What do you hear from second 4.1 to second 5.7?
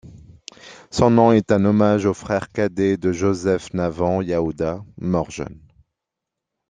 Yehuda, mort jeune.